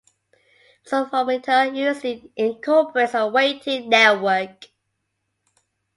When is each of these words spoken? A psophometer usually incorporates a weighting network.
A 0.33 0.89
psophometer 0.89 1.75
usually 1.75 2.31
incorporates 2.35 3.13
a 3.13 3.27
weighting 3.27 3.87
network. 3.87 4.65